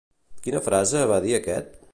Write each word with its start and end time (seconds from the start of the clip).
Quina 0.47 0.61
frase 0.69 1.05
va 1.13 1.23
dir 1.27 1.37
aquest? 1.41 1.81